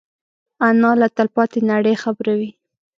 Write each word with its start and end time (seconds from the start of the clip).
انا 0.67 0.91
له 1.01 1.07
تلپاتې 1.17 1.59
نړۍ 1.71 1.95
خبروي 2.03 2.49